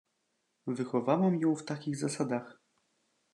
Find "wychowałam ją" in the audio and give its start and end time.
0.67-1.55